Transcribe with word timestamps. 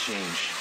exchange. 0.00 0.59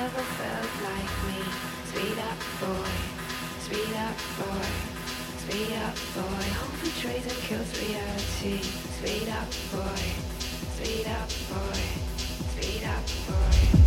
Never 0.00 0.22
felt 0.40 0.72
like 0.88 1.14
me. 1.28 1.40
Speed 1.90 2.18
up, 2.30 2.38
boy. 2.58 2.92
Speed 3.66 3.94
up, 4.06 4.16
boy. 4.38 4.68
Speed 5.42 5.72
up, 5.84 5.94
boy. 6.16 6.46
Home 6.60 6.76
betrays 6.82 7.26
and 7.30 7.40
kills 7.44 7.70
reality. 7.82 8.62
Speed 8.96 9.28
up, 9.28 9.50
boy. 9.70 10.02
Speed 10.76 11.06
up, 11.06 11.28
boy. 11.50 11.82
Speed 12.54 12.84
up, 12.84 13.04
boy. 13.28 13.79